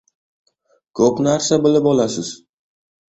Ko‘p 1.01 1.21
narsa 1.27 1.59
bilib 1.67 1.91
olasiz. 1.93 2.33